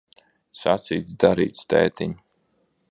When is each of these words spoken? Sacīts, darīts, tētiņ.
Sacīts, 0.61 1.13
darīts, 1.25 1.69
tētiņ. 1.75 2.19